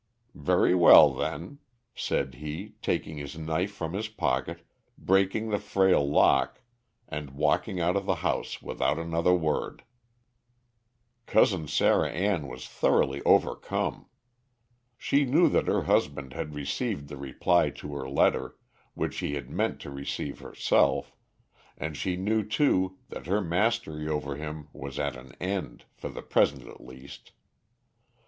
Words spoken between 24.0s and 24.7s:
over him